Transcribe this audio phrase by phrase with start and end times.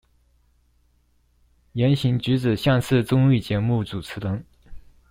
[1.73, 4.43] 言行舉止像是綜藝節目主持人